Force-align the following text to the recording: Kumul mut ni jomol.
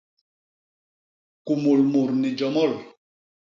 Kumul 1.45 1.79
mut 1.91 2.09
ni 2.19 2.29
jomol. 2.37 2.71